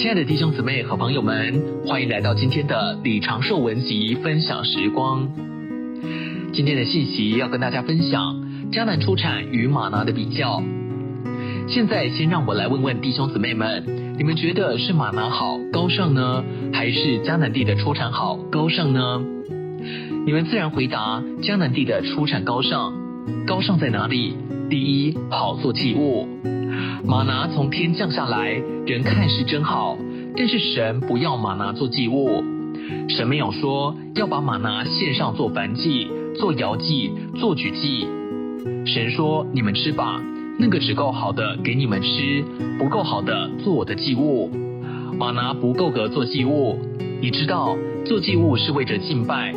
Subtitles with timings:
[0.00, 5.28] 亲爱的弟兄姊妹和朋友们，欢迎来到今天的李长寿文集分享时光。
[6.54, 8.34] 今天的信息要跟大家分享
[8.72, 10.62] 迦南出产与吗哪的比较。
[11.68, 19.22] 现在先让我来问问弟兄姊妹们，你们觉得是吗哪好高尚呢，还是迦南地的出产好高尚呢？
[20.24, 22.99] 你们自然回答迦南地的出产高尚。
[23.46, 24.34] 高尚在哪里？
[24.68, 26.28] 第一，好做祭物。
[27.04, 28.50] 吗哪从天降下来，
[28.86, 29.96] 人看是真好，
[30.36, 32.42] 但是神不要吗哪做祭物。
[33.08, 38.06] 神没有说要把吗哪献上做燔祭、做摇祭、做举祭。
[38.86, 40.20] 神说：“你们吃吧，
[40.58, 42.44] 那个只够好的给你们吃，
[42.78, 44.50] 不够好的做我的祭物。
[45.18, 46.78] 吗哪不够格做祭物。
[47.20, 49.52] 你知道，做祭物是为着敬拜。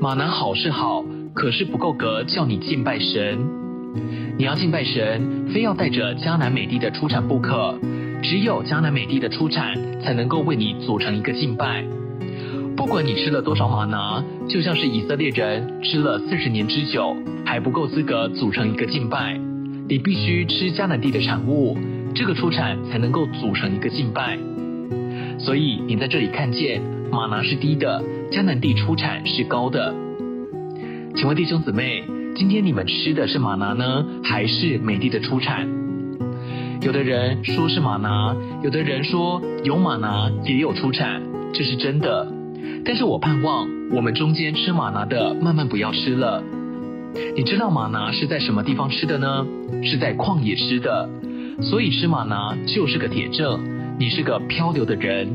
[0.00, 1.04] 吗哪好是好，
[1.38, 3.38] 可是不够格叫你敬拜神。”
[4.36, 7.78] 你要敬拜神，非要带着迦南美地的出产不可。
[8.24, 11.84] 只有迦南美地的出产，才能够为你组成一个敬拜。
[12.76, 19.38] 不管你吃了多少吗哪，就像是以色列人吃了四十年之久，还不够资格组成一个敬拜。
[19.88, 21.76] 你必须吃迦南地的产物，
[22.16, 24.36] 这个出产才能够组成一个敬拜。
[25.38, 26.82] 所以你在这里看见
[27.12, 29.94] 吗哪是低的，迦南地出产是高的。
[31.18, 32.04] 请问弟兄姊妹，
[32.36, 35.68] 今天你们吃的是吗哪呢，还是美地的出产？
[36.80, 41.20] 有的人说是吗哪，有的人说有吗哪也有出产，
[41.52, 42.32] 这是真的。
[42.84, 46.40] 但是我盼望我们中间吃吗哪的，慢慢不要吃了。
[47.34, 49.44] 你知道吗哪是在什么地方吃的呢？
[49.82, 51.10] 是在旷野吃的。
[51.60, 53.58] 所以吃吗哪就是个铁证，
[53.98, 55.26] 你是个漂流的人。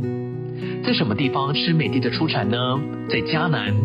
[0.82, 2.80] 在什么地方吃美地的出产呢？
[3.10, 3.76] 在迦南。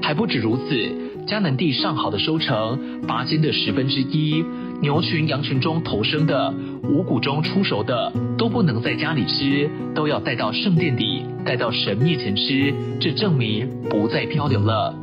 [0.00, 1.04] 还不止如此。
[1.26, 4.44] 迦南地上好的收成，拔尖的十分之一，
[4.82, 12.74] 牛群羊群中头生的，五谷中出熟的，都不能在家里吃，都要带到圣殿里，带到神面前吃。
[13.00, 14.94] 这证明不再漂流了。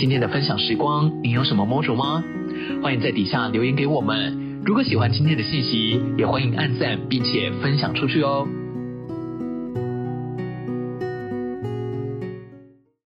[0.00, 2.24] 今天的分享时光，你有什么摸着吗？
[2.82, 4.60] 欢迎在底下留言给我们。
[4.64, 8.46] 如果喜欢今天的信息，也欢迎按赞并且分享出去哦。